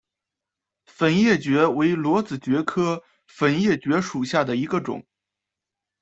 [0.87, 5.05] 粉叶蕨为裸子蕨科粉叶蕨属下的一个种。